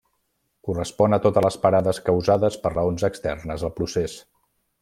Correspon 0.69 1.15
a 1.17 1.19
totes 1.25 1.45
les 1.47 1.59
parades 1.67 2.01
causades 2.09 2.59
per 2.65 2.75
raons 2.75 3.07
externes 3.13 3.67
al 3.71 3.75
procés. 3.81 4.21